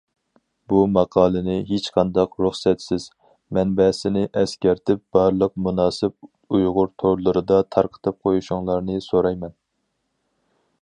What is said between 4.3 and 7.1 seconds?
ئەسكەرتىپ بارلىق مۇناسىپ ئۇيغۇر